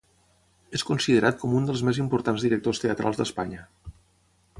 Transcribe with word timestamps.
És 0.77 0.83
considerat 0.89 1.37
com 1.43 1.53
un 1.59 1.67
dels 1.69 1.83
més 1.89 1.99
importants 2.05 2.47
directors 2.47 2.81
teatrals 2.85 3.21
d'Espanya. 3.21 3.61